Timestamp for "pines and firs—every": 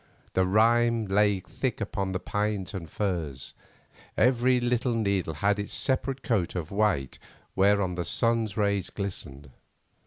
2.19-4.59